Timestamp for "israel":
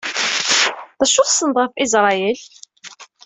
1.85-2.39